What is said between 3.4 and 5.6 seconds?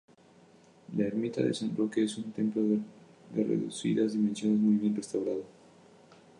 reducidas dimensiones muy bien restaurado.